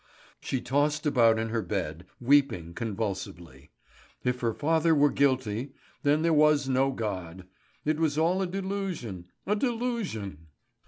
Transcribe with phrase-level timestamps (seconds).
[0.39, 3.69] She tossed about in her bed, weeping convulsively.
[4.23, 7.45] If her father were guilty, then there was no God.
[7.85, 10.47] It was all a delusion, a delusion!